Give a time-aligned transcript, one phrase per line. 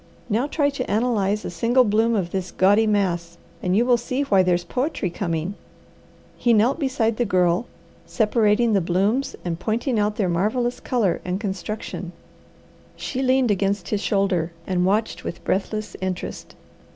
[0.31, 4.23] Now try to analyze a single bloom of this gaudy mass, and you will see
[4.23, 5.53] why there's poetry coming."
[6.37, 7.67] He knelt beside the Girl,
[8.07, 12.13] separating the blooms and pointing out their marvellous colour and construction.
[12.95, 16.55] She leaned against his shoulder, and watched with breathless interest.